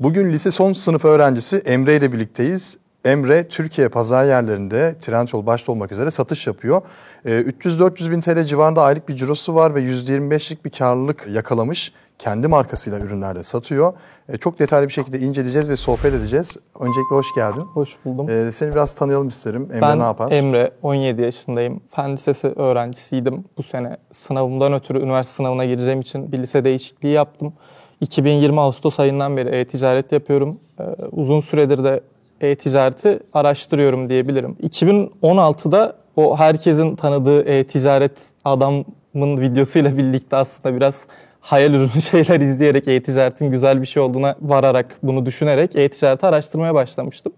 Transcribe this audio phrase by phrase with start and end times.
[0.00, 2.78] Bugün lise son sınıf öğrencisi Emre ile birlikteyiz.
[3.04, 6.82] Emre Türkiye pazar yerlerinde Trendyol başta olmak üzere satış yapıyor.
[7.24, 11.92] Ee, 300-400 bin TL civarında aylık bir cirosu var ve %25'lik bir karlılık yakalamış.
[12.18, 13.92] Kendi markasıyla ürünlerde satıyor.
[14.28, 16.56] Ee, çok detaylı bir şekilde inceleyeceğiz ve sohbet edeceğiz.
[16.80, 17.60] Öncelikle hoş geldin.
[17.60, 18.30] Hoş buldum.
[18.30, 19.68] Ee, seni biraz tanıyalım isterim.
[19.72, 20.32] Emre ben ne yapar?
[20.32, 21.80] Emre, 17 yaşındayım.
[21.90, 23.44] Fen lisesi öğrencisiydim.
[23.58, 27.52] Bu sene sınavımdan ötürü üniversite sınavına gireceğim için bir lise değişikliği yaptım.
[28.00, 30.58] 2020 Ağustos ayından beri e-ticaret yapıyorum.
[30.80, 32.00] Ee, uzun süredir de
[32.40, 34.56] e-ticareti araştırıyorum diyebilirim.
[34.62, 41.06] 2016'da o herkesin tanıdığı e-ticaret adamın videosuyla birlikte aslında biraz
[41.40, 47.32] hayal ürünü şeyler izleyerek e-ticaretin güzel bir şey olduğuna vararak bunu düşünerek e-ticareti araştırmaya başlamıştım.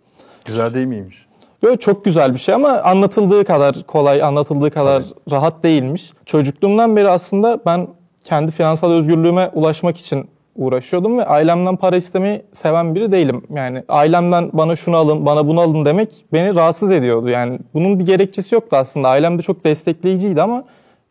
[0.44, 1.28] Güzel değil miymiş?
[1.62, 5.34] Böyle çok güzel bir şey ama anlatıldığı kadar kolay, anlatıldığı kadar Tabii.
[5.36, 6.12] rahat değilmiş.
[6.26, 7.88] Çocukluğumdan beri aslında ben
[8.22, 10.28] kendi finansal özgürlüğüme ulaşmak için
[10.58, 13.42] uğraşıyordum ve ailemden para istemeyi seven biri değilim.
[13.54, 17.28] Yani ailemden bana şunu alın, bana bunu alın demek beni rahatsız ediyordu.
[17.28, 19.08] Yani bunun bir gerekçesi yoktu aslında.
[19.08, 20.64] Ailem de çok destekleyiciydi ama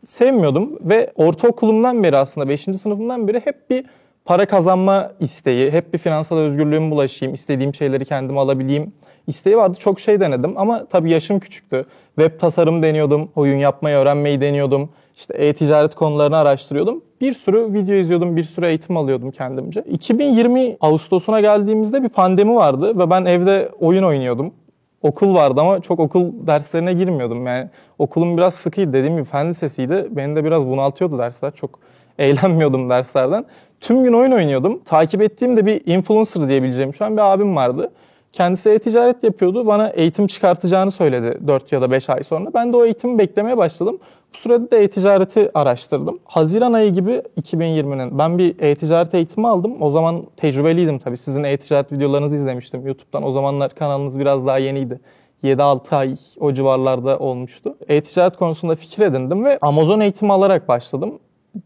[0.04, 2.60] sevmiyordum ve ortaokulumdan beri aslında 5.
[2.60, 3.84] sınıfımdan beri hep bir
[4.24, 8.92] para kazanma isteği, hep bir finansal özgürlüğüme ulaşayım, istediğim şeyleri kendim alabileyim
[9.26, 9.78] isteği vardı.
[9.80, 11.84] Çok şey denedim ama tabii yaşım küçüktü.
[12.18, 14.90] Web tasarım deniyordum, oyun yapmayı öğrenmeyi deniyordum.
[15.18, 17.02] İşte e-ticaret konularını araştırıyordum.
[17.20, 19.80] Bir sürü video izliyordum, bir sürü eğitim alıyordum kendimce.
[19.80, 24.52] 2020 Ağustos'una geldiğimizde bir pandemi vardı ve ben evde oyun oynuyordum.
[25.02, 27.46] Okul vardı ama çok okul derslerine girmiyordum.
[27.46, 28.92] Yani okulum biraz sıkıydı.
[28.92, 30.08] Dediğim gibi fen lisesiydi.
[30.10, 31.50] Beni de biraz bunaltıyordu dersler.
[31.50, 31.78] Çok
[32.18, 33.44] eğlenmiyordum derslerden.
[33.80, 34.80] Tüm gün oyun oynuyordum.
[34.84, 37.90] Takip ettiğim de bir influencer diyebileceğim şu an bir abim vardı.
[38.32, 39.66] Kendisi e-ticaret yapıyordu.
[39.66, 42.50] Bana eğitim çıkartacağını söyledi 4 ya da 5 ay sonra.
[42.54, 43.98] Ben de o eğitimi beklemeye başladım.
[44.34, 46.18] Bu sırada da e-ticareti araştırdım.
[46.24, 49.82] Haziran ayı gibi 2020'nin ben bir e-ticaret eğitimi aldım.
[49.82, 51.16] O zaman tecrübeliydim tabii.
[51.16, 53.22] Sizin e-ticaret videolarınızı izlemiştim YouTube'dan.
[53.22, 55.00] O zamanlar kanalınız biraz daha yeniydi.
[55.42, 57.76] 7-6 ay o civarlarda olmuştu.
[57.88, 61.18] E-ticaret konusunda fikir edindim ve Amazon eğitimi alarak başladım.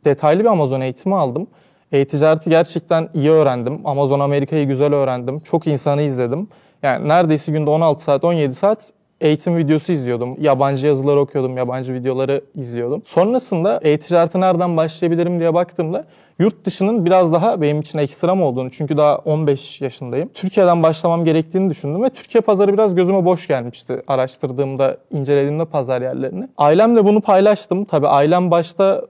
[0.04, 1.46] Detaylı bir Amazon eğitimi aldım.
[1.92, 3.80] E-ticareti gerçekten iyi öğrendim.
[3.84, 5.40] Amazon Amerika'yı güzel öğrendim.
[5.40, 6.48] Çok insanı izledim.
[6.82, 10.36] Yani neredeyse günde 16 saat, 17 saat eğitim videosu izliyordum.
[10.40, 13.02] Yabancı yazıları okuyordum, yabancı videoları izliyordum.
[13.04, 16.04] Sonrasında e-ticarete nereden başlayabilirim diye baktığımda
[16.38, 20.28] yurt dışının biraz daha benim için ekstrem olduğunu çünkü daha 15 yaşındayım.
[20.34, 26.48] Türkiye'den başlamam gerektiğini düşündüm ve Türkiye pazarı biraz gözüme boş gelmişti araştırdığımda, incelediğimde pazar yerlerini.
[26.56, 27.84] Ailemle bunu paylaştım.
[27.84, 29.02] Tabii ailem başta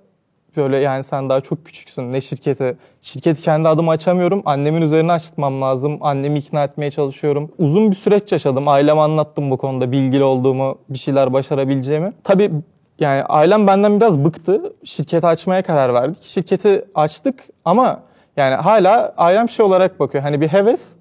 [0.57, 2.77] böyle yani sen daha çok küçüksün ne şirketi.
[3.01, 4.43] Şirketi kendi adıma açamıyorum.
[4.45, 5.99] Annemin üzerine açtırmam lazım.
[6.01, 7.51] Annemi ikna etmeye çalışıyorum.
[7.59, 8.69] Uzun bir süreç yaşadım.
[8.69, 12.13] Aileme anlattım bu konuda bilgili olduğumu, bir şeyler başarabileceğimi.
[12.25, 12.51] Tabii
[12.99, 14.73] yani ailem benden biraz bıktı.
[14.85, 16.23] Şirketi açmaya karar verdik.
[16.23, 18.03] Şirketi açtık ama
[18.37, 20.25] yani hala ailem şey olarak bakıyor.
[20.25, 20.93] Hani bir heves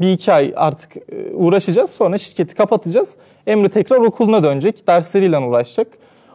[0.00, 1.90] bir iki ay artık e, uğraşacağız.
[1.90, 3.16] Sonra şirketi kapatacağız.
[3.46, 4.86] Emre tekrar okuluna dönecek.
[4.86, 5.88] Dersleriyle uğraşacak.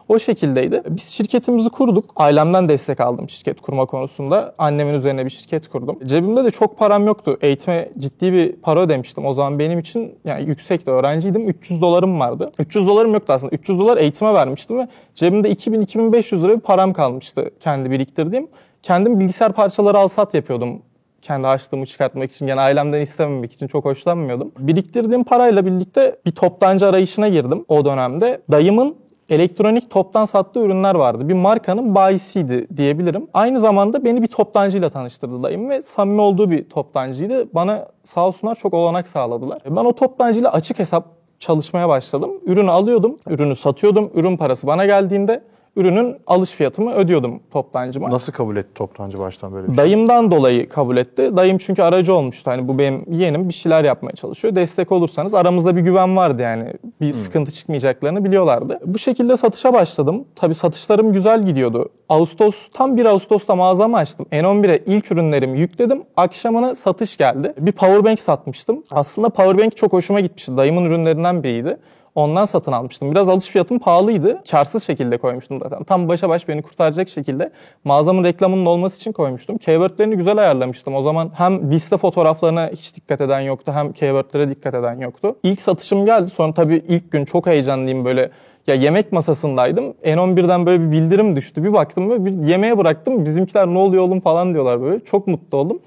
[0.08, 0.82] O şekildeydi.
[0.88, 2.04] Biz şirketimizi kurduk.
[2.16, 4.54] Ailemden destek aldım şirket kurma konusunda.
[4.58, 5.98] Annemin üzerine bir şirket kurdum.
[6.04, 7.38] Cebimde de çok param yoktu.
[7.40, 9.26] Eğitime ciddi bir para ödemiştim.
[9.26, 11.48] O zaman benim için yani yüksekti öğrenciydim.
[11.48, 12.52] 300 dolarım vardı.
[12.58, 13.54] 300 dolarım yoktu aslında.
[13.54, 18.48] 300 dolar eğitime vermiştim ve cebimde 2000-2500 lira bir param kalmıştı kendi biriktirdiğim.
[18.82, 20.82] Kendim bilgisayar parçaları al sat yapıyordum
[21.22, 24.52] kendi harçlığımı çıkartmak için yani ailemden istememek için çok hoşlanmıyordum.
[24.58, 28.40] Biriktirdiğim parayla birlikte bir toptancı arayışına girdim o dönemde.
[28.52, 28.96] Dayımın
[29.28, 31.28] elektronik toptan sattığı ürünler vardı.
[31.28, 33.28] Bir markanın bayisiydi diyebilirim.
[33.34, 37.54] Aynı zamanda beni bir toptancıyla tanıştırdı dayım ve samimi olduğu bir toptancıydı.
[37.54, 39.58] Bana sağ olsunlar çok olanak sağladılar.
[39.66, 41.04] Ben o toptancıyla açık hesap
[41.38, 42.30] çalışmaya başladım.
[42.46, 44.10] Ürünü alıyordum, ürünü satıyordum.
[44.14, 45.42] Ürün parası bana geldiğinde
[45.78, 48.10] ürünün alış fiyatımı ödüyordum toptancıma.
[48.10, 49.84] Nasıl kabul etti toptancı baştan böyle bir şey?
[49.84, 51.36] Dayımdan dolayı kabul etti.
[51.36, 52.50] Dayım çünkü aracı olmuştu.
[52.50, 54.54] Hani bu benim yeğenim bir şeyler yapmaya çalışıyor.
[54.54, 56.72] Destek olursanız aramızda bir güven vardı yani.
[57.00, 57.12] Bir hmm.
[57.12, 58.78] sıkıntı çıkmayacaklarını biliyorlardı.
[58.84, 60.24] Bu şekilde satışa başladım.
[60.36, 61.88] Tabii satışlarım güzel gidiyordu.
[62.08, 64.26] Ağustos, tam 1 Ağustos'ta mağazamı açtım.
[64.32, 66.02] N11'e ilk ürünlerimi yükledim.
[66.16, 67.54] Akşamına satış geldi.
[67.58, 68.84] Bir powerbank satmıştım.
[68.90, 70.56] Aslında powerbank çok hoşuma gitmişti.
[70.56, 71.76] Dayımın ürünlerinden biriydi.
[72.18, 73.10] Ondan satın almıştım.
[73.10, 74.42] Biraz alış fiyatım pahalıydı.
[74.50, 75.84] Karsız şekilde koymuştum zaten.
[75.84, 77.52] Tam başa baş beni kurtaracak şekilde
[77.84, 79.58] mağazamın reklamının olması için koymuştum.
[79.58, 80.94] Keywordlerini güzel ayarlamıştım.
[80.94, 85.36] O zaman hem liste fotoğraflarına hiç dikkat eden yoktu hem keywordlere dikkat eden yoktu.
[85.42, 86.30] İlk satışım geldi.
[86.30, 88.30] Sonra tabii ilk gün çok heyecanlıyım böyle
[88.66, 89.94] ya yemek masasındaydım.
[90.04, 91.64] N11'den böyle bir bildirim düştü.
[91.64, 93.24] Bir baktım ve bir yemeğe bıraktım.
[93.24, 95.04] Bizimkiler ne oluyor oğlum falan diyorlar böyle.
[95.04, 95.78] Çok mutlu oldum.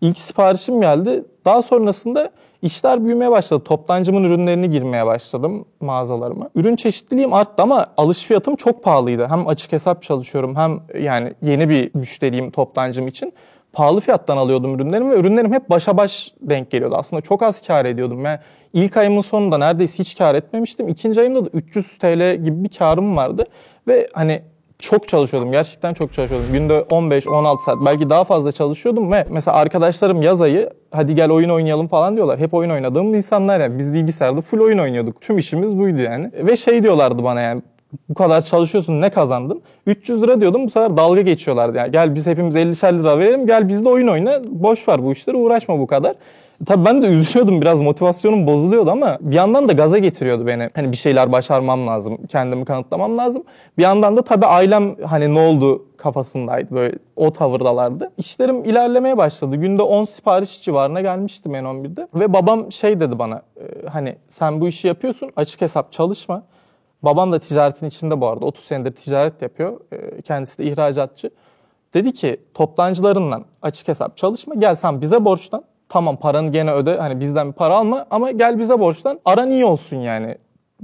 [0.00, 1.24] İlk siparişim geldi.
[1.44, 2.30] Daha sonrasında
[2.62, 3.64] İşler büyümeye başladı.
[3.64, 6.50] Toptancımın ürünlerini girmeye başladım mağazalarıma.
[6.54, 9.26] Ürün çeşitliliğim arttı ama alış fiyatım çok pahalıydı.
[9.30, 13.32] Hem açık hesap çalışıyorum hem yani yeni bir müşteriyim toptancım için.
[13.72, 16.94] pahalı fiyattan alıyordum ürünlerimi ve ürünlerim hep başa baş denk geliyordu.
[16.98, 18.24] Aslında çok az kar ediyordum.
[18.24, 18.38] Yani
[18.72, 20.88] ilk ayımın sonunda neredeyse hiç kar etmemiştim.
[20.88, 23.44] İkinci ayımda da 300 TL gibi bir karım vardı.
[23.88, 24.42] Ve hani
[24.82, 25.52] çok çalışıyordum.
[25.52, 26.52] Gerçekten çok çalışıyordum.
[26.52, 31.48] Günde 15-16 saat belki daha fazla çalışıyordum ve mesela arkadaşlarım yaz ayı hadi gel oyun
[31.48, 32.38] oynayalım falan diyorlar.
[32.38, 33.78] Hep oyun oynadığım insanlar yani.
[33.78, 35.20] Biz bilgisayarda full oyun oynuyorduk.
[35.20, 36.30] Tüm işimiz buydu yani.
[36.34, 37.62] Ve şey diyorlardı bana yani
[38.08, 39.62] bu kadar çalışıyorsun ne kazandın?
[39.86, 41.78] 300 lira diyordum bu sefer dalga geçiyorlardı.
[41.78, 44.40] Yani gel biz hepimiz 50'şer lira verelim gel biz de oyun oyna.
[44.48, 46.14] Boş ver bu işlere uğraşma bu kadar.
[46.66, 50.70] Tabii ben de üzülüyordum biraz motivasyonum bozuluyordu ama bir yandan da gaza getiriyordu beni.
[50.74, 53.42] Hani bir şeyler başarmam lazım, kendimi kanıtlamam lazım.
[53.78, 58.10] Bir yandan da tabii ailem hani ne oldu kafasındaydı böyle o tavırdalardı.
[58.18, 59.56] İşlerim ilerlemeye başladı.
[59.56, 62.08] Günde 10 sipariş civarına gelmiştim en 11'de.
[62.14, 66.42] Ve babam şey dedi bana e, hani sen bu işi yapıyorsun açık hesap çalışma.
[67.02, 69.80] Babam da ticaretin içinde bu arada 30 senedir ticaret yapıyor.
[69.92, 71.30] E, Kendisi de ihracatçı.
[71.94, 75.64] Dedi ki toptancılarından açık hesap çalışma gel sen bize borçlan.
[75.88, 79.20] Tamam paranı gene öde hani bizden bir para alma ama gel bize borçlan.
[79.24, 80.38] Aran iyi olsun yani.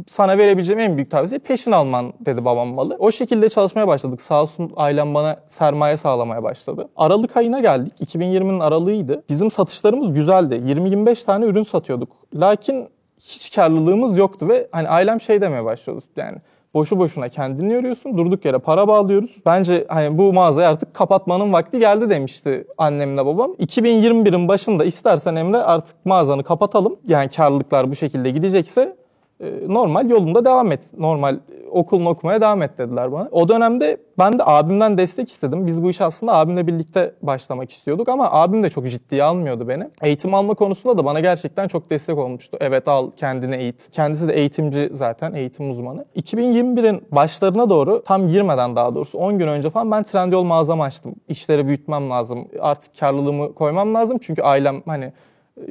[0.06, 2.96] Sana verebileceğim en büyük tavsiye peşin alman dedi babam malı.
[2.98, 4.22] O şekilde çalışmaya başladık.
[4.22, 6.88] Sağ olsun ailem bana sermaye sağlamaya başladı.
[6.96, 7.92] Aralık ayına geldik.
[8.00, 9.22] 2020'nin aralığıydı.
[9.28, 10.54] Bizim satışlarımız güzeldi.
[10.54, 12.08] 20-25 tane ürün satıyorduk.
[12.34, 16.38] Lakin hiç karlılığımız yoktu ve hani ailem şey demeye başladı yani
[16.76, 18.18] boşu boşuna kendini yoruyorsun.
[18.18, 19.36] Durduk yere para bağlıyoruz.
[19.46, 23.52] Bence hani bu mağazayı artık kapatmanın vakti geldi demişti annemle babam.
[23.52, 26.96] 2021'in başında istersen Emre artık mağazanı kapatalım.
[27.08, 28.96] Yani karlılıklar bu şekilde gidecekse
[29.40, 30.80] e, normal yolunda devam et.
[30.98, 31.38] Normal
[31.76, 33.28] okulunu okumaya devam et dediler bana.
[33.32, 35.66] O dönemde ben de abimden destek istedim.
[35.66, 39.90] Biz bu işe aslında abimle birlikte başlamak istiyorduk ama abim de çok ciddiye almıyordu beni.
[40.02, 42.56] Eğitim alma konusunda da bana gerçekten çok destek olmuştu.
[42.60, 43.88] Evet al kendini eğit.
[43.92, 46.04] Kendisi de eğitimci zaten, eğitim uzmanı.
[46.16, 51.14] 2021'in başlarına doğru tam girmeden daha doğrusu 10 gün önce falan ben Trendyol mağazamı açtım.
[51.28, 52.48] İşleri büyütmem lazım.
[52.60, 54.18] Artık karlılığımı koymam lazım.
[54.20, 55.12] Çünkü ailem hani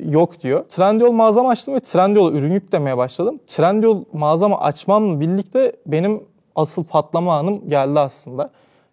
[0.05, 0.67] yok diyor.
[0.67, 3.39] Trendyol mağazamı açtım ve Trendyol'a ürün yüklemeye başladım.
[3.47, 6.23] Trendyol mağazamı açmamla birlikte benim
[6.55, 8.49] asıl patlama anım geldi aslında.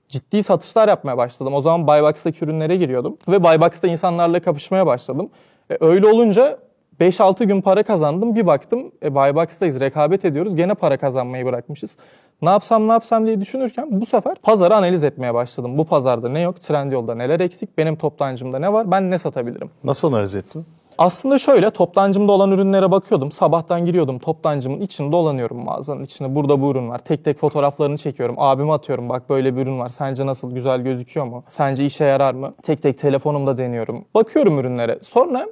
[0.09, 1.55] Ciddi satışlar yapmaya başladım.
[1.55, 3.17] O zaman Buybox'taki ürünlere giriyordum.
[3.29, 5.31] Ve Buybox'ta insanlarla kapışmaya başladım.
[5.71, 6.59] E, öyle olunca
[7.01, 8.35] 5-6 gün para kazandım.
[8.35, 10.57] Bir baktım e, Buybox'tayız, rekabet ediyoruz.
[10.57, 11.97] Gene para kazanmayı bırakmışız.
[12.43, 15.79] Ne yapsam ne yapsam diye düşünürken bu sefer pazarı analiz etmeye başladım.
[15.79, 19.71] Bu pazarda ne yok, Trendyol'da neler eksik, benim toptancımda ne var, ben ne satabilirim?
[19.85, 20.67] Nasıl analiz ettin?
[21.03, 23.31] Aslında şöyle toptancımda olan ürünlere bakıyordum.
[23.31, 26.35] Sabahtan giriyordum toptancımın içinde dolanıyorum mağazanın içinde.
[26.35, 26.99] Burada bu ürün var.
[26.99, 28.35] Tek tek fotoğraflarını çekiyorum.
[28.39, 29.89] Abime atıyorum bak böyle bir ürün var.
[29.89, 31.43] Sence nasıl güzel gözüküyor mu?
[31.49, 32.55] Sence işe yarar mı?
[32.63, 34.05] Tek tek telefonumda deniyorum.
[34.15, 34.99] Bakıyorum ürünlere.
[35.03, 35.47] Sonra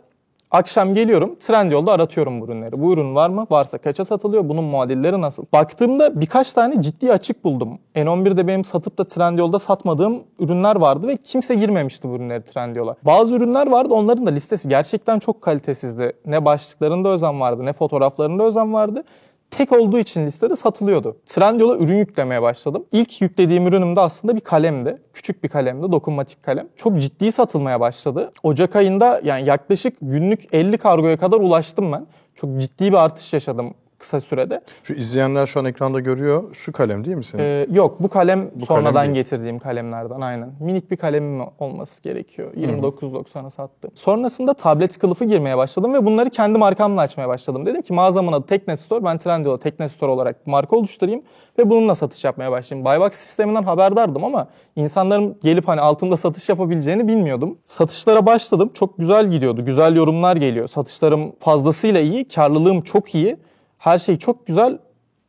[0.51, 2.83] Akşam geliyorum Trendyol'da aratıyorum bu ürünleri.
[2.83, 3.47] Bu ürün var mı?
[3.51, 4.49] Varsa kaça satılıyor?
[4.49, 5.45] Bunun muadilleri nasıl?
[5.53, 7.79] Baktığımda birkaç tane ciddi açık buldum.
[7.97, 12.97] N11'de benim satıp da Trendyol'da satmadığım ürünler vardı ve kimse girmemişti bu ürünleri Trendyol'a.
[13.03, 16.13] Bazı ürünler vardı onların da listesi gerçekten çok kalitesizdi.
[16.27, 19.05] Ne başlıklarında özen vardı ne fotoğraflarında özen vardı
[19.51, 21.17] tek olduğu için listede satılıyordu.
[21.27, 22.85] Trendyol'a ürün yüklemeye başladım.
[22.93, 24.99] İlk yüklediğim ürünüm de aslında bir kalemdi.
[25.13, 26.69] Küçük bir kalemdi, dokunmatik kalem.
[26.77, 28.33] Çok ciddi satılmaya başladı.
[28.43, 32.07] Ocak ayında yani yaklaşık günlük 50 kargoya kadar ulaştım ben.
[32.35, 34.61] Çok ciddi bir artış yaşadım kısa sürede.
[34.85, 36.55] Şu izleyenler şu an ekranda görüyor.
[36.55, 37.43] Şu kalem değil mi senin?
[37.43, 39.15] Ee, yok bu kalem Bu sonradan kalem değil.
[39.25, 40.53] getirdiğim kalemlerden aynen.
[40.61, 42.53] Minik bir kalemim olması gerekiyor.
[42.55, 43.91] 29.90'a sattım.
[43.95, 47.67] Sonrasında tablet kılıfı girmeye başladım ve bunları kendi markamla açmaya başladım.
[47.67, 49.05] Dedim ki mağazamın adı Teknet Store.
[49.05, 51.23] Ben Trendyol'a Teknet Store olarak marka oluşturayım
[51.59, 52.87] ve bununla satış yapmaya başlayayım.
[52.87, 57.59] Buybox sisteminden haberdardım ama insanların gelip hani altında satış yapabileceğini bilmiyordum.
[57.67, 58.71] Satışlara başladım.
[58.75, 59.65] Çok güzel gidiyordu.
[59.65, 60.67] Güzel yorumlar geliyor.
[60.67, 62.29] Satışlarım fazlasıyla iyi.
[62.29, 63.37] Karlılığım çok iyi.
[63.81, 64.79] Her şey çok güzel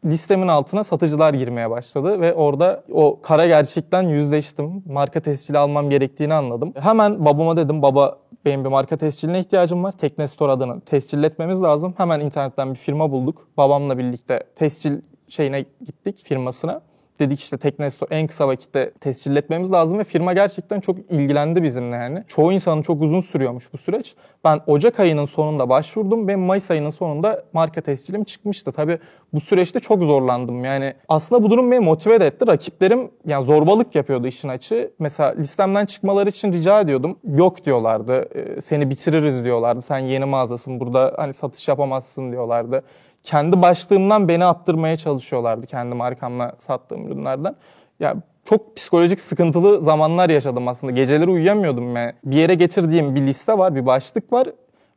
[0.06, 4.84] listemin altına satıcılar girmeye başladı ve orada o kara gerçekten yüzleştim.
[4.86, 6.74] Marka tescili almam gerektiğini anladım.
[6.80, 9.92] Hemen babama dedim baba benim bir marka tesciline ihtiyacım var.
[9.92, 11.94] Tekne Store adını tescilletmemiz lazım.
[11.98, 13.48] Hemen internetten bir firma bulduk.
[13.58, 16.82] Babamla birlikte tescil şeyine gittik firmasına.
[17.22, 21.96] Dedik işte Tekne Store en kısa vakitte tescilletmemiz lazım ve firma gerçekten çok ilgilendi bizimle
[21.96, 22.24] yani.
[22.28, 24.16] Çoğu insanın çok uzun sürüyormuş bu süreç.
[24.44, 28.72] Ben Ocak ayının sonunda başvurdum ve Mayıs ayının sonunda marka tescilim çıkmıştı.
[28.72, 29.00] Tabii
[29.34, 30.64] bu süreçte çok zorlandım.
[30.66, 32.48] Yani aslında bu durum beni motive de etti.
[32.48, 34.92] Rakiplerim yani zorbalık yapıyordu işin açığı.
[35.00, 37.18] Mesela listemden çıkmaları için rica ediyordum.
[37.36, 38.30] Yok diyorlardı.
[38.36, 39.82] "Ee, Seni bitiririz diyorlardı.
[39.82, 40.80] Sen yeni mağazasın.
[40.80, 42.84] Burada hani satış yapamazsın diyorlardı
[43.24, 47.56] kendi başlığımdan beni attırmaya çalışıyorlardı kendi markamla sattığım ürünlerden.
[48.00, 50.94] Ya çok psikolojik sıkıntılı zamanlar yaşadım aslında.
[50.94, 51.96] Geceleri uyuyamıyordum.
[51.96, 54.48] Yani bir yere getirdiğim bir liste var, bir başlık var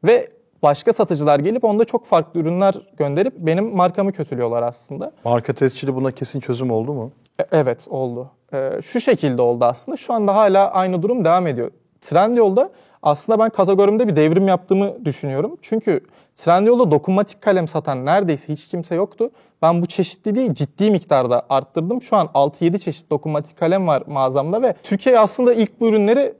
[0.04, 0.28] ve
[0.62, 5.12] başka satıcılar gelip onda çok farklı ürünler gönderip benim markamı kötülüyorlar aslında.
[5.24, 7.10] Marka tescili buna kesin çözüm oldu mu?
[7.40, 8.30] E- Evet oldu.
[8.54, 9.96] Ee, şu şekilde oldu aslında.
[9.96, 11.70] Şu anda hala aynı durum devam ediyor.
[12.00, 12.70] Trendyol'da
[13.04, 15.56] aslında ben kategorimde bir devrim yaptığımı düşünüyorum.
[15.62, 16.00] Çünkü
[16.34, 19.30] Trendyol'da dokunmatik kalem satan neredeyse hiç kimse yoktu.
[19.62, 22.02] Ben bu çeşitliliği ciddi miktarda arttırdım.
[22.02, 26.34] Şu an 6-7 çeşit dokunmatik kalem var mağazamda ve Türkiye aslında ilk bu ürünleri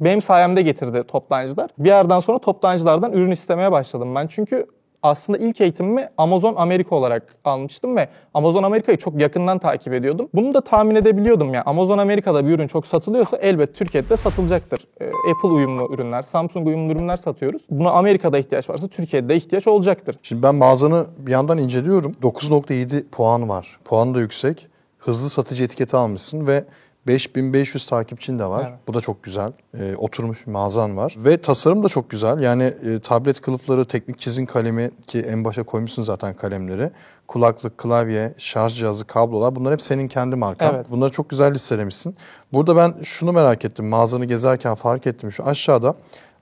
[0.00, 1.70] benim sayemde getirdi toptancılar.
[1.78, 4.26] Bir yerden sonra toptancılardan ürün istemeye başladım ben.
[4.26, 4.66] Çünkü
[5.06, 10.28] aslında ilk eğitimimi Amazon Amerika olarak almıştım ve Amazon Amerika'yı çok yakından takip ediyordum.
[10.34, 14.86] Bunu da tahmin edebiliyordum yani Amazon Amerika'da bir ürün çok satılıyorsa elbet Türkiye'de de satılacaktır.
[15.00, 17.66] Ee, Apple uyumlu ürünler, Samsung uyumlu ürünler satıyoruz.
[17.70, 20.16] Buna Amerika'da ihtiyaç varsa Türkiye'de de ihtiyaç olacaktır.
[20.22, 22.12] Şimdi ben mağazanı bir yandan inceliyorum.
[22.22, 23.78] 9.7 puan var.
[23.84, 24.68] Puan da yüksek.
[24.98, 26.64] Hızlı satıcı etiketi almışsın ve
[27.06, 28.66] 5500 takipçin de var.
[28.68, 28.78] Evet.
[28.88, 29.52] Bu da çok güzel.
[29.78, 31.14] Ee, oturmuş bir mağazan var.
[31.18, 32.40] Ve tasarım da çok güzel.
[32.40, 36.90] Yani e, tablet kılıfları, teknik çizim kalemi ki en başa koymuşsun zaten kalemleri.
[37.28, 40.74] Kulaklık, klavye, şarj cihazı, kablolar bunlar hep senin kendi markan.
[40.74, 40.90] Evet.
[40.90, 42.16] Bunları çok güzel listelemişsin.
[42.52, 43.88] Burada ben şunu merak ettim.
[43.88, 45.32] Mağazanı gezerken fark ettim.
[45.32, 45.94] Şu aşağıda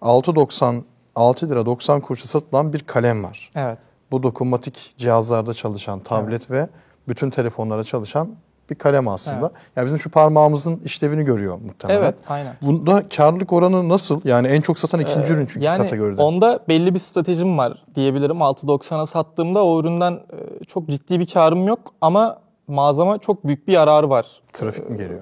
[0.02, 0.82] 6.90
[1.14, 3.50] 6 lira 90 kuruşa satılan bir kalem var.
[3.56, 3.78] Evet.
[4.10, 6.68] Bu dokunmatik cihazlarda çalışan tablet ve
[7.08, 8.28] bütün telefonlara çalışan
[8.70, 9.40] bir kalem aslında.
[9.46, 9.52] Evet.
[9.76, 11.98] Yani bizim şu parmağımızın işlevini görüyor muhtemelen.
[12.00, 12.54] Evet, aynen.
[12.62, 14.20] Bunda karlılık oranı nasıl?
[14.24, 16.22] Yani en çok satan ikinci ürün çünkü Ee, Yani kategoride.
[16.22, 18.36] onda belli bir stratejim var diyebilirim.
[18.36, 22.36] 6.90'a sattığımda o üründen e, çok ciddi bir karım yok ama
[22.68, 24.26] mağazama çok büyük bir yararı var.
[24.52, 25.20] Trafik mi geliyor?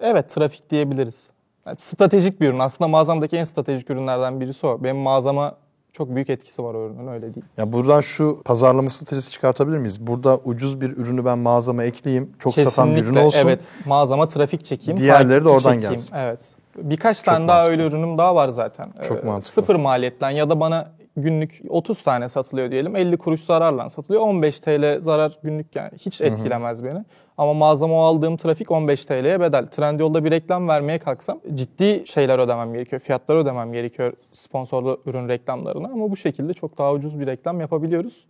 [0.00, 1.30] Evet trafik diyebiliriz.
[1.66, 2.58] Yani stratejik bir ürün.
[2.58, 4.84] Aslında mağazamdaki en stratejik ürünlerden birisi o.
[4.84, 5.54] Benim mağazama
[5.94, 7.46] çok büyük etkisi var o ürünün öyle değil.
[7.56, 10.06] Ya buradan şu pazarlama stratejisi çıkartabilir miyiz?
[10.06, 12.32] Burada ucuz bir ürünü ben mağazama ekleyeyim.
[12.38, 13.38] Çok satan bir ürün olsun.
[13.38, 15.00] Evet mağazama trafik çekeyim.
[15.00, 15.90] Diğerleri de oradan çekeyim.
[15.90, 16.16] gelsin.
[16.16, 16.40] Evet.
[16.76, 17.72] Birkaç tane daha mantıklı.
[17.72, 18.88] öyle ürünüm daha var zaten.
[19.08, 19.52] Çok Ee, mantıklı.
[19.52, 22.96] Sıfır maliyetten ya da bana günlük 30 tane satılıyor diyelim.
[22.96, 24.22] 50 kuruş zararla satılıyor.
[24.22, 27.04] 15 TL zarar günlük yani hiç etkilemez beni.
[27.38, 29.66] Ama mağazama aldığım trafik 15 TL'ye bedel.
[29.66, 33.00] Trendyol'da bir reklam vermeye kalksam ciddi şeyler ödemem gerekiyor.
[33.00, 35.86] Fiyatlar ödemem gerekiyor sponsorlu ürün reklamlarına.
[35.86, 38.26] Ama bu şekilde çok daha ucuz bir reklam yapabiliyoruz.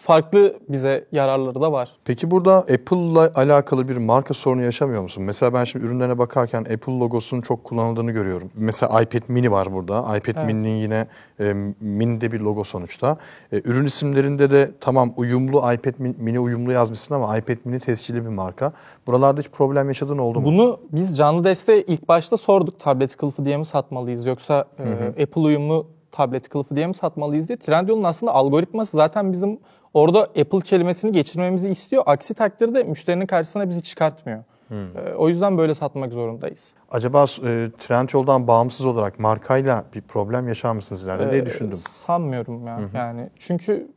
[0.00, 1.88] Farklı bize yararları da var.
[2.04, 5.22] Peki burada Apple'la alakalı bir marka sorunu yaşamıyor musun?
[5.22, 8.50] Mesela ben şimdi ürünlerine bakarken Apple logosunun çok kullanıldığını görüyorum.
[8.54, 10.00] Mesela iPad mini var burada.
[10.16, 10.46] iPad Evet.
[10.46, 11.06] mini'nin yine
[11.40, 13.16] e, mini de bir logo sonuçta.
[13.52, 18.24] E, ürün isimlerinde de tamam uyumlu iPad min- mini uyumlu yazmışsın ama iPad mini tescilli
[18.24, 18.72] bir marka.
[19.06, 20.46] Buralarda hiç problem yaşadığın oldu mu?
[20.46, 22.78] Bunu biz canlı desteğe ilk başta sorduk.
[22.78, 24.64] Tablet kılıfı diye mi satmalıyız yoksa
[25.16, 27.58] e, Apple uyumlu tablet kılıfı diye mi satmalıyız diye.
[27.58, 29.58] Trendyol'un aslında algoritması zaten bizim
[29.94, 32.02] orada Apple kelimesini geçirmemizi istiyor.
[32.06, 34.44] Aksi takdirde müşterinin karşısına bizi çıkartmıyor.
[34.70, 36.74] E, o yüzden böyle satmak zorundayız.
[36.90, 41.78] Acaba e, Trendyol'dan bağımsız olarak markayla bir problem yaşar mısınız ileride diye E, düşündüm.
[41.78, 42.80] Sanmıyorum ya.
[42.94, 43.88] Yani çünkü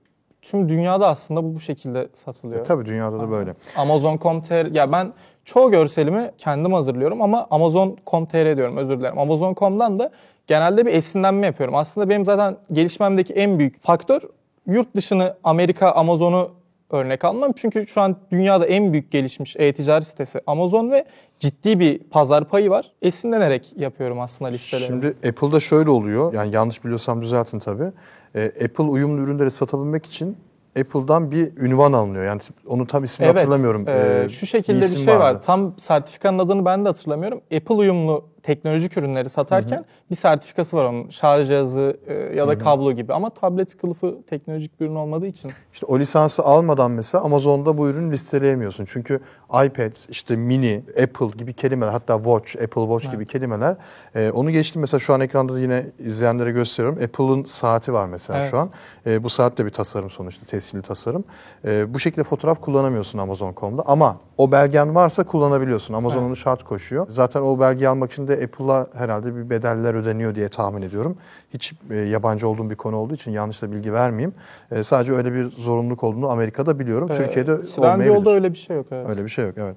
[0.41, 2.59] tüm dünyada aslında bu bu şekilde satılıyor.
[2.59, 3.55] E, tabii dünyada da böyle.
[3.77, 5.13] Amazon.com.tr ya ben
[5.49, 9.19] çoğu görselimi kendim hazırlıyorum ama Amazon.com.tr diyorum özür dilerim.
[9.19, 10.11] Amazon.com'dan da
[10.47, 11.75] genelde bir esinlenme yapıyorum.
[11.75, 14.21] Aslında benim zaten gelişmemdeki en büyük faktör
[14.67, 16.51] yurt dışını Amerika Amazon'u
[16.89, 17.51] örnek almam.
[17.55, 21.05] Çünkü şu an dünyada en büyük gelişmiş e-ticaret sitesi Amazon ve
[21.39, 22.91] ciddi bir pazar payı var.
[23.01, 24.87] Esinlenerek yapıyorum aslında listelerimi.
[24.87, 26.33] Şimdi Apple'da şöyle oluyor.
[26.33, 27.91] Yani yanlış biliyorsam düzeltin tabii.
[28.35, 30.37] E, Apple uyumlu ürünleri satabilmek için
[30.79, 32.25] Apple'dan bir ünvan alınıyor.
[32.25, 33.87] Yani onun tam ismini hatırlamıyorum.
[33.87, 35.19] e, E, şu şekilde bir, isim şey var.
[35.19, 35.41] vardı.
[35.45, 37.41] Tam sertifikanın adını ben de hatırlamıyorum.
[37.55, 41.09] Apple uyumlu teknolojik ürünleri satarken bir sertifikası var onun.
[41.09, 45.51] Şarj cihazı e, ya da kablo gibi ama tablet kılıfı teknolojik bir ürün olmadığı için.
[45.73, 48.85] İşte o lisansı almadan mesela Amazon'da bu ürünü listeleyemiyorsun.
[48.85, 49.19] Çünkü
[49.49, 53.75] iPad, işte mini, Apple gibi kelimeler hatta Watch, Apple Watch gibi kelimeler.
[54.15, 57.03] e, onu geçtim mesela şu an ekranda da yine izleyenlere gösteriyorum.
[57.03, 58.51] Apple'ın saati var mesela Evet.
[58.51, 58.69] şu an.
[59.07, 61.23] E, bu saat de bir tasarım sonuçta, tescilli tasarım.
[61.65, 65.93] E, bu şekilde fotoğraf kullanamıyorsun Amazon.com'da ama o belgen varsa kullanabiliyorsun.
[65.93, 67.05] Amazon onu şart koşuyor.
[67.09, 71.17] Zaten o belgeyi almak için de Apple'a herhalde bir bedeller ödeniyor diye tahmin ediyorum.
[71.53, 74.33] Hiç e, yabancı olduğum bir konu olduğu için yanlış da bilgi vermeyeyim.
[74.71, 77.07] E, sadece öyle bir zorunluluk olduğunu Amerika'da biliyorum.
[77.07, 78.31] Türkiye'de Ee, Trendyol'da olmayabilir.
[78.33, 78.85] öyle bir şey yok.
[78.91, 79.05] Evet.
[79.09, 79.75] Öyle bir şey yok evet.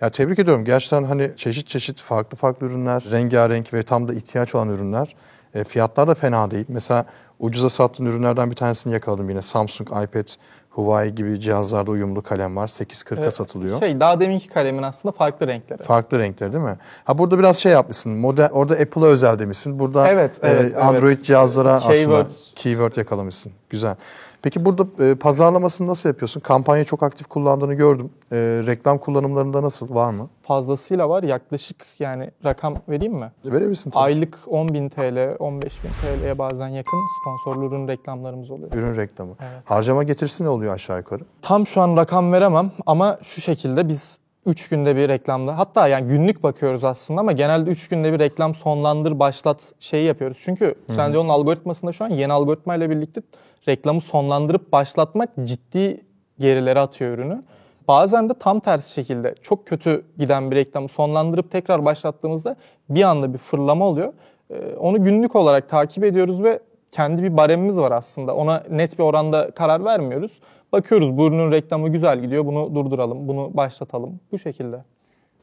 [0.00, 0.64] Ya tebrik ediyorum.
[0.64, 5.16] Gerçekten hani çeşit çeşit farklı farklı ürünler, rengarenk ve tam da ihtiyaç olan ürünler.
[5.54, 6.64] E, fiyatlar da fena değil.
[6.68, 7.06] Mesela
[7.38, 9.42] ucuza sattığın ürünlerden bir tanesini yakaladım yine.
[9.42, 10.28] Samsung, iPad,
[10.74, 12.66] Huawei gibi cihazlarda uyumlu kalem var.
[12.66, 13.78] 8.40'a satılıyor.
[13.80, 15.82] Şey daha deminki kalemin aslında farklı renkleri.
[15.82, 16.78] Farklı renkler değil mi?
[17.04, 18.16] Ha burada biraz şey yapmışsın.
[18.16, 19.78] Model, orada Apple'a özel demişsin.
[19.78, 21.24] Burada Evet, e, evet, Android evet.
[21.24, 22.26] cihazlara aslında Keyword.
[22.54, 23.52] keyword yakalamışsın.
[23.70, 23.96] Güzel.
[24.42, 26.40] Peki burada e, pazarlamasını nasıl yapıyorsun?
[26.40, 28.10] Kampanyayı çok aktif kullandığını gördüm.
[28.32, 29.94] E, reklam kullanımlarında nasıl?
[29.94, 30.28] Var mı?
[30.42, 31.22] Fazlasıyla var.
[31.22, 33.32] Yaklaşık yani rakam vereyim mi?
[33.44, 34.02] Verebilirsin tabii.
[34.02, 38.72] Aylık 10.000 TL, 15.000 TL'ye bazen yakın sponsorlu ürün reklamlarımız oluyor.
[38.72, 39.32] Ürün reklamı.
[39.40, 39.62] Evet.
[39.64, 41.22] Harcama getirisi ne oluyor aşağı yukarı?
[41.42, 46.08] Tam şu an rakam veremem ama şu şekilde biz 3 günde bir reklamda hatta yani
[46.08, 50.38] günlük bakıyoruz aslında ama genelde 3 günde bir reklam sonlandır başlat şeyi yapıyoruz.
[50.40, 53.22] Çünkü Trendyol'un algoritmasında şu an yeni algoritma ile birlikte
[53.68, 56.00] reklamı sonlandırıp başlatmak ciddi
[56.38, 57.42] gerilere atıyor ürünü.
[57.88, 62.56] Bazen de tam tersi şekilde çok kötü giden bir reklamı sonlandırıp tekrar başlattığımızda
[62.88, 64.12] bir anda bir fırlama oluyor.
[64.50, 66.58] Ee, Onu günlük olarak takip ediyoruz ve
[66.92, 68.34] kendi bir baremimiz var aslında.
[68.36, 70.40] Ona net bir oranda karar vermiyoruz.
[70.72, 72.46] Bakıyoruz bu ürünün reklamı güzel gidiyor.
[72.46, 74.20] Bunu durduralım, bunu başlatalım.
[74.32, 74.84] Bu şekilde.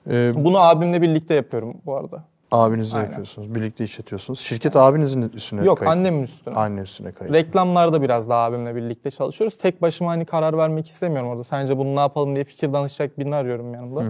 [0.10, 2.24] Ee, Bunu abimle birlikte yapıyorum bu arada.
[2.52, 3.10] Abinizle Aynen.
[3.10, 3.56] yapıyorsunuz.
[3.56, 4.40] Birlikte işletiyorsunuz.
[4.40, 5.92] Şirket abinizin üstüne Yok kayıt.
[5.92, 6.56] annemin üstüne.
[6.56, 7.34] Anne üstüne kayıt.
[7.34, 9.58] Reklamlarda biraz daha abimle birlikte çalışıyoruz.
[9.58, 11.44] Tek başıma hani karar vermek istemiyorum orada.
[11.44, 14.04] Sence bunu ne yapalım diye fikir danışacak birini arıyorum yanımda.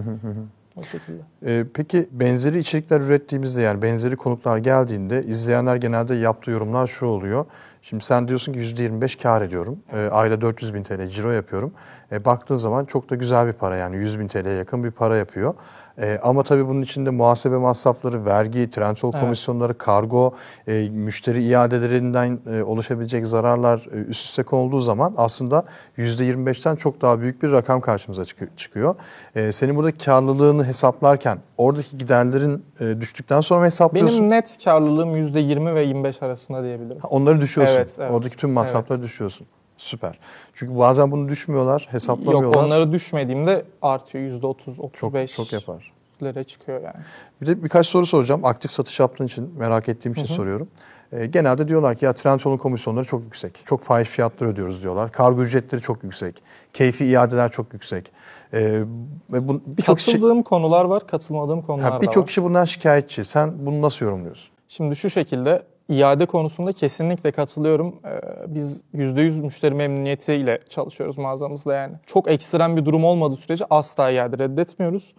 [0.76, 1.22] O şekilde.
[1.46, 7.44] Ee, peki benzeri içerikler ürettiğimizde yani benzeri konuklar geldiğinde izleyenler genelde yaptığı yorumlar şu oluyor.
[7.82, 9.78] Şimdi sen diyorsun ki %25 kar ediyorum.
[9.92, 11.72] Ee, ayda 400 bin TL ciro yapıyorum.
[12.12, 15.16] Ee, baktığın zaman çok da güzel bir para yani 100 bin TL'ye yakın bir para
[15.16, 15.54] yapıyor.
[16.00, 19.22] Ee, ama tabii bunun içinde muhasebe masrafları, vergi, Trendyol Evet.
[19.24, 20.34] komisyonları, kargo,
[20.68, 25.64] e, müşteri iadelerinden e, oluşabilecek zararlar e, üst üste konulduğu zaman aslında
[25.98, 28.94] %25'ten çok daha büyük bir rakam karşımıza çıkı- çıkıyor.
[29.36, 34.18] E, senin burada karlılığını hesaplarken oradaki giderlerin e, düştükten sonra mı hesaplıyorsun?
[34.20, 37.00] Benim net karlılığım %20 ve 25 arasında diyebilirim.
[37.00, 37.74] Ha, Onları düşüyorsun.
[37.76, 38.10] Evet, evet.
[38.10, 39.46] Oradaki tüm masrafları düşüyorsun.
[39.80, 40.18] Süper.
[40.54, 42.42] Çünkü bazen bunu düşmüyorlar, hesaplamıyorlar.
[42.44, 45.92] Yok onları düşmediğimde artıyor %30, çok 35 çok yapar.
[46.22, 47.04] lere çıkıyor yani.
[47.40, 48.44] Bir de birkaç soru soracağım.
[48.44, 50.68] Aktif satış yaptığın için merak ettiğim için soruyorum.
[51.12, 53.60] E, genelde diyorlar ki ya Trendyol'un komisyonları çok yüksek.
[53.64, 55.12] Çok fahiş fiyatlar ödüyoruz diyorlar.
[55.12, 56.42] Kargo ücretleri çok yüksek.
[56.72, 58.12] Keyfi iadeler çok yüksek.
[58.52, 58.60] E,
[59.32, 62.02] ve bu kişi Katıldığım konular var, katılmadığım konular ha, da var.
[62.02, 63.24] birçok kişi bundan şikayetçi.
[63.24, 64.50] Sen bunu nasıl yorumluyorsun?
[64.68, 67.94] Şimdi şu şekilde iade konusunda kesinlikle katılıyorum.
[68.04, 68.20] Ee,
[68.54, 71.94] Biz %100 müşteri memnuniyetiyle çalışıyoruz mağazamızda yani.
[72.06, 75.14] Çok ekstrem bir durum olmadığı sürece asla iade reddetmiyoruz.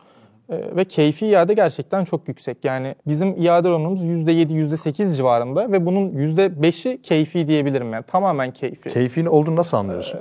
[0.49, 2.65] Ee, Ve keyfi iade gerçekten çok yüksek.
[2.65, 8.03] Yani bizim iade oranımız %7, %8 civarında ve bunun %5'i keyfi diyebilirim yani.
[8.03, 8.89] Tamamen keyfi.
[8.89, 10.19] Keyfin olduğunu nasıl anlıyorsun?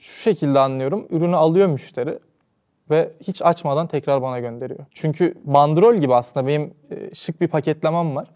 [0.00, 1.06] Şu şekilde anlıyorum.
[1.10, 2.18] Ürünü alıyor müşteri
[2.90, 4.80] ve hiç açmadan tekrar bana gönderiyor.
[4.94, 8.26] Çünkü bandrol gibi aslında benim e, şık bir paketlemem var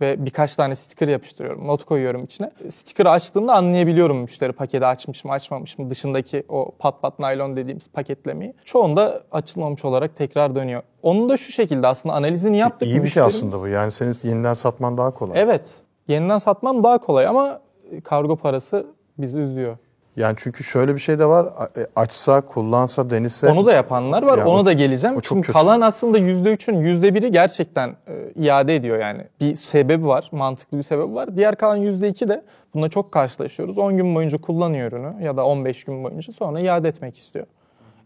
[0.00, 1.66] ve birkaç tane sticker yapıştırıyorum.
[1.66, 2.50] Not koyuyorum içine.
[2.68, 7.88] Sticker'ı açtığımda anlayabiliyorum müşteri paketi açmış mı açmamış mı dışındaki o pat pat naylon dediğimiz
[7.88, 8.54] paketlemeyi.
[8.64, 10.82] Çoğunda açılmamış olarak tekrar dönüyor.
[11.02, 12.88] Onun da şu şekilde aslında analizini yaptık.
[12.88, 13.68] İyi bir şey aslında bu.
[13.68, 15.42] Yani senin yeniden satman daha kolay.
[15.42, 15.74] Evet.
[16.08, 17.60] Yeniden satmam daha kolay ama
[18.04, 18.86] kargo parası
[19.18, 19.76] bizi üzüyor.
[20.16, 21.46] Yani çünkü şöyle bir şey de var.
[21.76, 24.38] E, Açsa, kullansa, denizse Onu da yapanlar var.
[24.38, 25.16] Ya Ona da geleceğim.
[25.28, 25.52] Şimdi kötü.
[25.52, 29.22] kalan aslında %3'ün %1'i gerçekten e, iade ediyor yani.
[29.40, 30.28] Bir sebebi var.
[30.32, 31.36] Mantıklı bir sebebi var.
[31.36, 32.42] Diğer kalan %2 de
[32.74, 33.78] bununla çok karşılaşıyoruz.
[33.78, 37.46] 10 gün boyunca kullanıyor ürünü ya da 15 gün boyunca sonra iade etmek istiyor.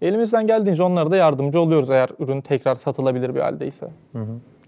[0.03, 3.88] Elimizden geldiğince onlara da yardımcı oluyoruz eğer ürün tekrar satılabilir bir haldeyse.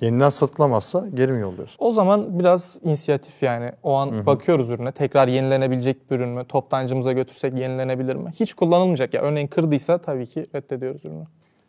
[0.02, 1.76] Yeniden satılamazsa geri mi yolluyorsun?
[1.78, 3.72] O zaman biraz inisiyatif yani.
[3.82, 4.92] O an bakıyoruz ürüne.
[4.92, 6.44] Tekrar yenilenebilecek bir ürün mü?
[6.44, 8.30] Toptancımıza götürsek yenilenebilir mi?
[8.40, 9.14] Hiç kullanılmayacak.
[9.14, 11.24] Ya örneğin kırdıysa tabii ki reddediyoruz ürünü.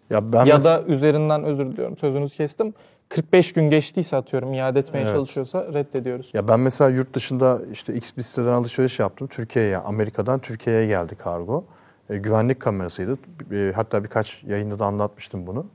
[0.09, 2.73] Ya ben ya mes- da üzerinden özür diliyorum sözünüzü kestim.
[3.09, 5.13] 45 gün geçtiyse atıyorum iade etmeye Evet.
[5.13, 6.31] çalışıyorsa reddediyoruz.
[6.33, 9.27] Ya ben mesela yurt dışında işte X bir siteden alışveriş yaptım.
[9.27, 11.63] Türkiye'ye, Amerika'dan Türkiye'ye geldi kargo.
[12.09, 13.17] E, güvenlik kamerasıydı.
[13.51, 15.65] E, hatta birkaç yayında da anlatmıştım bunu.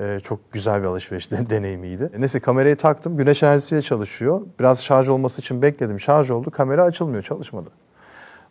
[0.00, 2.10] E, çok güzel bir alışveriş de- deneyimiydi.
[2.14, 3.16] E, neyse kamerayı taktım.
[3.16, 4.40] Güneş enerjisiyle çalışıyor.
[4.60, 6.00] Biraz şarj olması için bekledim.
[6.00, 6.50] Şarj oldu.
[6.50, 7.70] Kamera açılmıyor, çalışmadı.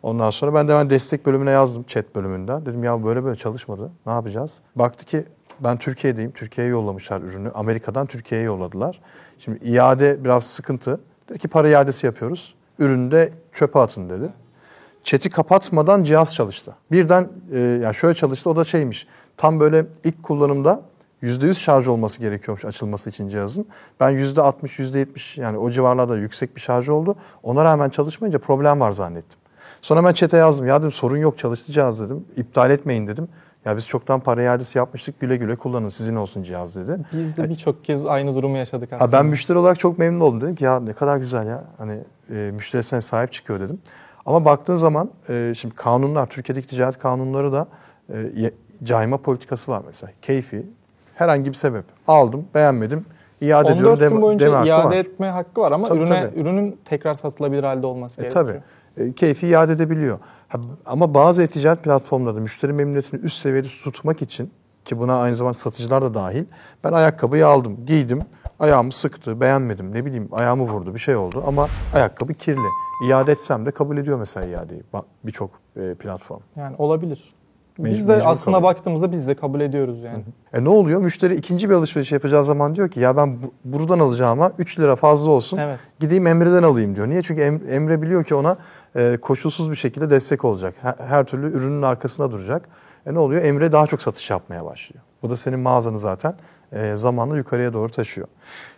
[0.02, 2.66] Ondan sonra ben de hemen destek bölümüne yazdım chat bölümünden.
[2.66, 3.90] Dedim ya böyle böyle çalışmadı.
[4.06, 4.62] Ne yapacağız?
[4.76, 5.24] Baktı ki
[5.60, 6.30] ben Türkiye'deyim.
[6.30, 7.50] Türkiye'ye yollamışlar ürünü.
[7.50, 9.00] Amerika'dan Türkiye'ye yolladılar.
[9.38, 11.00] Şimdi iade biraz sıkıntı.
[11.28, 12.54] Dedi ki para iadesi yapıyoruz.
[12.78, 14.32] Ürünü de çöpe atın dedi.
[15.04, 16.74] Chat'i kapatmadan cihaz çalıştı.
[16.92, 19.06] Birden e, yani şöyle çalıştı o da şeymiş.
[19.36, 20.82] Tam böyle ilk kullanımda
[21.22, 23.64] %100 şarj olması gerekiyormuş açılması için cihazın.
[24.00, 27.16] Ben %60, %70 yani o civarlarda yüksek bir şarj oldu.
[27.42, 29.40] Ona rağmen çalışmayınca problem var zannettim.
[29.82, 30.66] Sonra ben chat'e yazdım.
[30.66, 32.24] Ya dedim sorun yok çalıştı cihaz dedim.
[32.36, 33.28] İptal etmeyin dedim.
[33.64, 36.98] Ya biz çoktan para iadesi yapmıştık güle güle kullanın sizin olsun cihaz dedi.
[37.12, 39.12] Biz de birçok kez aynı durumu yaşadık Ha, aslında.
[39.18, 40.40] ben müşteri olarak çok memnun oldum.
[40.40, 41.64] Dedim ki ya ne kadar güzel ya.
[41.78, 41.98] Hani
[42.30, 43.80] e, müşterisine sahip çıkıyor dedim.
[44.26, 47.68] Ama baktığın zaman e, şimdi kanunlar, Türkiye'deki ticaret kanunları da
[48.12, 48.52] e,
[48.82, 50.12] cayma politikası var mesela.
[50.22, 50.66] Keyfi,
[51.20, 51.84] herhangi bir sebep.
[52.06, 53.04] Aldım, beğenmedim,
[53.40, 53.98] iade 14 ediyorum.
[53.98, 54.92] gün deme- boyunca deme hakkı iade var.
[54.96, 56.40] etme hakkı var ama Tabii, ürüne tabii.
[56.40, 58.46] ürünün tekrar satılabilir halde olması E, gerekiyor.
[58.96, 59.08] tabii.
[59.08, 60.18] E, keyfi iade edebiliyor.
[60.48, 64.50] Ha, ama bazı e-ticaret platformlarında müşteri memnuniyetini üst seviyede tutmak için
[64.84, 66.44] ki buna aynı zamanda satıcılar da dahil.
[66.84, 68.20] Ben ayakkabıyı aldım, giydim,
[68.60, 72.66] ayağımı sıktı, beğenmedim, ne bileyim ayağımı vurdu, bir şey oldu ama ayakkabı kirli.
[73.08, 74.82] İade etsem de kabul ediyor mesela iadeyi
[75.24, 76.40] birçok e, platform.
[76.56, 77.34] Yani olabilir.
[77.84, 78.74] Biz Mec- de mecbur aslında kalıyor.
[78.74, 80.24] baktığımızda biz de kabul ediyoruz yani.
[80.52, 81.00] E ne oluyor?
[81.00, 84.96] Müşteri ikinci bir alışveriş yapacağı zaman diyor ki ya ben bu- buradan alacağıma 3 lira
[84.96, 85.56] fazla olsun.
[85.58, 85.78] Evet.
[86.00, 87.08] Gideyim Emre'den alayım diyor.
[87.08, 87.22] Niye?
[87.22, 88.56] Çünkü Em- Emre biliyor ki ona
[88.96, 90.74] e, koşulsuz bir şekilde destek olacak.
[90.82, 92.68] Her, her türlü ürünün arkasında duracak.
[93.06, 93.42] E ne oluyor?
[93.44, 95.02] Emre daha çok satış yapmaya başlıyor.
[95.22, 96.34] Bu da senin mağazanı zaten
[96.72, 98.26] e, zamanla yukarıya doğru taşıyor.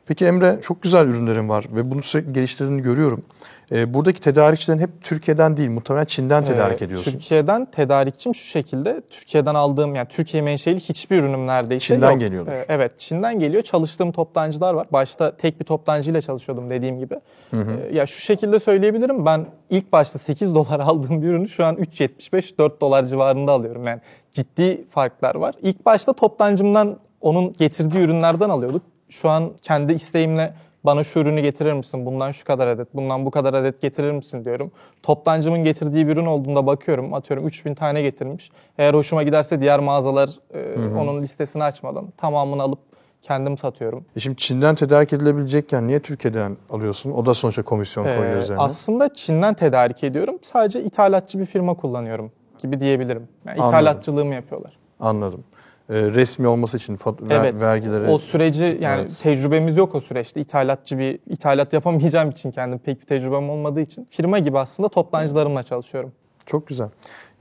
[0.06, 3.24] Peki Emre çok güzel ürünlerin var ve bunu sürekli geliştirdiğini görüyorum.
[3.72, 7.12] E, buradaki tedarikçilerin hep Türkiye'den değil muhtemelen Çin'den tedarik Ee, ediyorsun.
[7.12, 9.00] Türkiye'den tedarikçim şu şekilde.
[9.10, 12.20] Türkiye'den aldığım yani Türkiye menşeli hiçbir ürünüm neredeyse Çin'den yok.
[12.20, 12.54] geliyormuş.
[12.56, 13.62] Ee, evet Çin'den geliyor.
[13.62, 14.86] Çalıştığım toptancılar var.
[14.92, 17.14] Başta tek bir toptancıyla çalışıyordum dediğim gibi.
[17.52, 17.56] Ee,
[17.92, 19.26] ya şu şekilde söyleyebilirim.
[19.26, 23.86] Ben ilk başta 8 dolar aldığım bir ürünü şu an 3.75 4 dolar civarında alıyorum.
[23.86, 25.54] Yani ciddi farklar var.
[25.62, 28.82] İlk başta toptancımdan onun getirdiği ürünlerden alıyorduk.
[29.12, 32.06] Şu an kendi isteğimle bana şu ürünü getirir misin?
[32.06, 34.72] Bundan şu kadar adet, bundan bu kadar adet getirir misin diyorum.
[35.02, 37.14] Toptancımın getirdiği bir ürün olduğunda bakıyorum.
[37.14, 38.50] Atıyorum 3000 tane getirmiş.
[38.78, 42.78] Eğer hoşuma giderse diğer mağazalar e, onun listesini açmadan tamamını alıp
[43.20, 44.04] kendim satıyorum.
[44.16, 47.10] E şimdi Çin'den tedarik edilebilecekken niye Türkiye'den alıyorsun?
[47.10, 48.62] O da sonuçta komisyon Ee, koyuyor üzerine.
[48.62, 50.38] aslında Çin'den tedarik ediyorum.
[50.42, 53.28] Sadece ithalatçı bir firma kullanıyorum gibi diyebilirim.
[53.46, 53.68] Yani Anladım.
[53.68, 54.72] ithalatçılığımı yapıyorlar.
[55.00, 55.44] Anladım.
[55.92, 57.60] E, resmi olması için fat- Evet.
[57.62, 58.06] vergileri...
[58.10, 59.20] O süreci yani Evet.
[59.22, 60.40] tecrübemiz yok o süreçte.
[60.40, 65.62] İthalatçı bir ithalat yapamayacağım için kendim pek bir tecrübem olmadığı için firma gibi aslında toptancılarımla
[65.62, 66.12] çalışıyorum.
[66.46, 66.88] Çok güzel.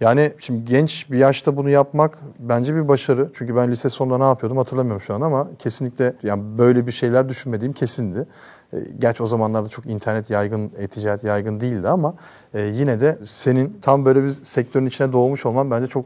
[0.01, 3.29] Yani şimdi genç bir yaşta bunu yapmak bence bir başarı.
[3.33, 7.29] Çünkü ben lise sonunda ne yapıyordum hatırlamıyorum şu an ama kesinlikle yani böyle bir şeyler
[7.29, 8.25] düşünmediğim kesindi.
[8.73, 12.13] E, Gerçi o zamanlarda çok internet yaygın, e-ticaret yaygın değildi ama
[12.53, 16.05] e, yine de senin tam böyle bir sektörün içine doğmuş olman bence çok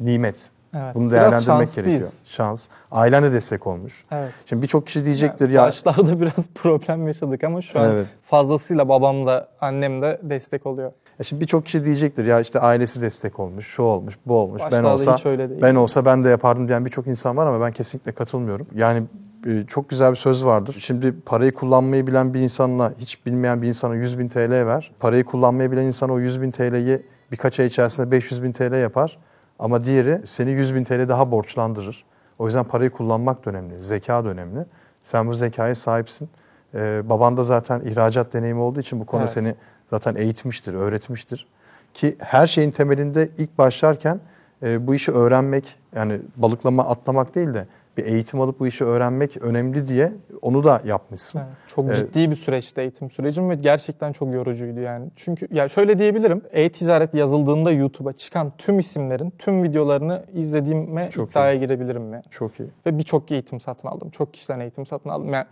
[0.00, 0.50] nimet.
[0.76, 0.94] Evet.
[0.94, 1.76] Bunu Biraz değerlendirmek şanslıyız.
[1.86, 2.10] gerekiyor.
[2.24, 2.68] Şans.
[2.90, 4.04] Ailen de destek olmuş.
[4.10, 4.32] Evet.
[4.46, 8.06] Şimdi birçok kişi diyecektir ya Başlarda biraz problem yaşadık ama şu an Evet.
[8.22, 10.92] fazlasıyla babam da annem de destek oluyor.
[11.18, 14.62] Ya şimdi birçok kişi diyecektir ya işte ailesi destek olmuş, şu olmuş, bu olmuş.
[14.62, 15.62] ben Başlarda olsa hiç öyle değil.
[15.62, 18.66] ben olsa ben de yapardım diyen birçok insan var ama ben kesinlikle katılmıyorum.
[18.74, 19.02] Yani
[19.46, 20.76] e, çok güzel bir söz vardır.
[20.80, 24.90] Şimdi parayı kullanmayı bilen bir insanla hiç bilmeyen bir insana 100 bin TL ver.
[25.00, 29.18] Parayı kullanmayı bilen insan o 100 bin TL'yi birkaç ay içerisinde 500 bin TL yapar.
[29.58, 32.04] Ama diğeri seni 100 bin TL daha borçlandırır.
[32.38, 34.64] O yüzden parayı kullanmak da önemli, zeka da önemli.
[35.02, 36.28] Sen bu zekaya sahipsin.
[36.74, 39.32] Ee, baban da zaten ihracat deneyimi olduğu için bu konuda Evet.
[39.32, 39.54] seni
[39.90, 41.46] zaten eğitmiştir, öğretmiştir.
[41.94, 44.20] Ki her şeyin temelinde ilk başlarken
[44.62, 49.36] e, bu işi öğrenmek, yani balıklama atlamak değil de bir eğitim alıp bu işi öğrenmek
[49.36, 51.38] önemli diye onu da yapmışsın.
[51.38, 51.96] Evet, çok Evet.
[51.96, 55.10] ciddi bir süreçti eğitim sürecim ve gerçekten çok yorucuydu yani.
[55.16, 56.42] Çünkü ya şöyle diyebilirim.
[56.52, 62.24] E-ticaret yazıldığında YouTube'a çıkan tüm isimlerin tüm videolarını izlediğime Çok iddiaya girebilirim yani.
[62.30, 62.68] Çok iyi.
[62.86, 64.10] Ve birçok eğitim satın aldım.
[64.10, 65.32] Çok kişiden eğitim satın aldım.
[65.32, 65.46] Yani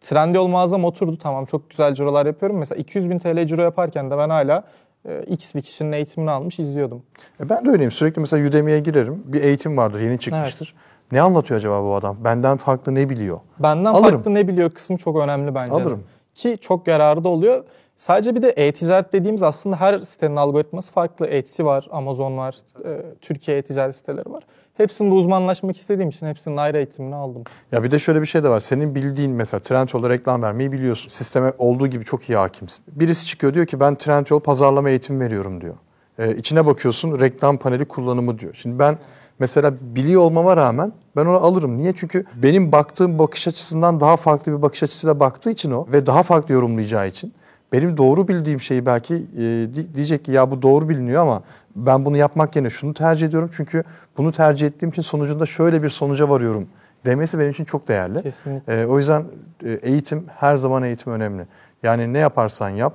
[0.00, 2.58] Trendyol mağazam oturdu tamam çok güzel cirolar yapıyorum.
[2.58, 4.64] Mesela 200 bin TL ciro yaparken de ben hala
[5.08, 7.02] e, X bir kişinin eğitimini almış izliyordum.
[7.40, 7.90] E ben de öyleyim.
[7.90, 9.22] Sürekli mesela Udemy'ye girerim.
[9.26, 10.74] Bir eğitim vardır, yeni çıkmıştır.
[11.12, 12.16] Ne anlatıyor acaba bu adam?
[12.24, 13.38] Benden farklı ne biliyor?
[13.58, 14.12] Benden Alırım.
[14.12, 15.72] farklı ne biliyor kısmı çok önemli bence.
[15.72, 16.02] Alırım.
[16.34, 17.64] Ki çok yararı da oluyor.
[17.96, 21.26] Sadece bir de e-ticaret dediğimiz aslında her sitenin algoritması farklı.
[21.26, 24.42] Etsy var, Amazon var, e, Türkiye e-ticaret siteleri var.
[24.76, 27.44] Hepsinde uzmanlaşmak istediğim için hepsinin ayrı eğitimini aldım.
[27.72, 28.60] Ya bir de şöyle bir şey de var.
[28.60, 31.08] Senin bildiğin mesela Trendyol'da reklam vermeyi biliyorsun.
[31.08, 32.84] Sisteme olduğu gibi çok iyi hakimsin.
[32.88, 35.74] Birisi çıkıyor diyor ki ben Trendyol pazarlama eğitimi veriyorum diyor.
[36.18, 38.54] Ee, içine bakıyorsun reklam paneli kullanımı diyor.
[38.54, 38.98] Şimdi ben
[39.38, 41.78] mesela biliyor olmama rağmen ben onu alırım.
[41.78, 41.92] Niye?
[41.96, 46.22] Çünkü benim baktığım bakış açısından daha farklı bir bakış açısıyla baktığı için o ve daha
[46.22, 47.32] farklı yorumlayacağı için
[47.72, 49.40] benim doğru bildiğim şeyi belki e,
[49.74, 51.42] di- diyecek ki ya bu doğru biliniyor ama
[51.76, 53.84] ben bunu yapmak yerine şunu tercih ediyorum çünkü
[54.18, 56.66] bunu tercih ettiğim için sonucunda şöyle bir sonuca varıyorum
[57.04, 58.22] demesi benim için çok değerli.
[58.22, 58.80] Kesinlikle.
[58.80, 59.24] E, o yüzden
[59.64, 61.46] e, eğitim her zaman eğitim önemli.
[61.82, 62.92] Yani ne yaparsan yap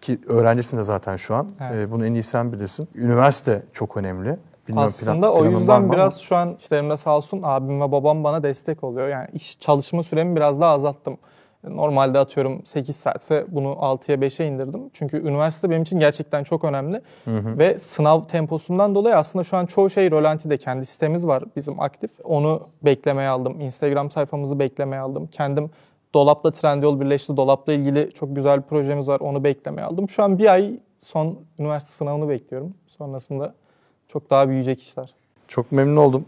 [0.00, 1.48] ki öğrencisin de zaten şu an.
[1.70, 1.88] Evet.
[1.88, 2.88] E, bunu en iyi sen bilirsin.
[2.94, 4.36] Üniversite çok önemli.
[4.68, 7.40] Bilmiyorum, plan- Aslında o var mı yüzden ama- biraz şu an işte Emre sağ olsun
[7.42, 9.08] abim ve babam bana destek oluyor.
[9.08, 11.18] Yani iş çalışma süremi biraz daha azalttım.
[11.64, 14.80] Normalde atıyorum 8 saatse bunu 6'ya 5'e indirdim.
[14.92, 17.02] Çünkü üniversite benim için gerçekten çok önemli.
[17.26, 20.56] Ve sınav temposundan dolayı aslında şu an çoğu şey rolantide.
[20.58, 22.10] Kendi sitemiz var bizim aktif.
[22.24, 23.60] Onu beklemeye aldım.
[23.60, 25.26] Instagram sayfamızı beklemeye aldım.
[25.26, 25.70] Kendim
[26.14, 27.36] Dolap'la Trendyol birleşti.
[27.36, 29.20] Dolap'la ilgili çok güzel bir projemiz var.
[29.20, 30.08] Onu beklemeye aldım.
[30.08, 32.74] Şu an bir ay son üniversite sınavını bekliyorum.
[32.86, 33.54] Sonrasında
[34.08, 35.14] çok daha büyüyecek işler.
[35.48, 36.24] Çok memnun oldum.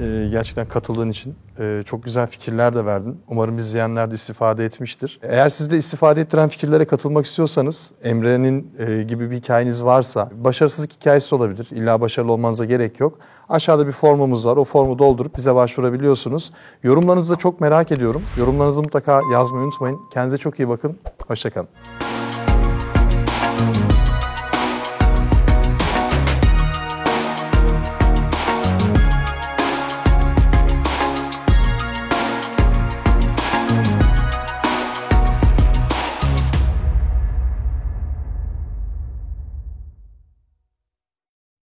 [0.00, 1.34] Ee, gerçekten katıldığın için.
[1.58, 3.20] Ee, çok güzel fikirler de verdin.
[3.28, 5.20] Umarım izleyenler de istifade etmiştir.
[5.22, 10.92] Eğer siz de istifade ettiren fikirlere katılmak istiyorsanız, Emre'nin e, gibi bir hikayeniz varsa, başarısızlık
[10.92, 11.68] hikayesi olabilir.
[11.70, 13.18] İlla başarılı olmanıza gerek yok.
[13.48, 14.56] Aşağıda bir formumuz var.
[14.56, 16.50] O formu doldurup bize başvurabiliyorsunuz.
[16.82, 18.22] Yorumlarınızı da çok merak ediyorum.
[18.38, 20.00] Yorumlarınızı mutlaka yazmayı unutmayın.
[20.12, 20.98] Kendinize çok iyi bakın.
[21.28, 21.68] Hoşçakalın.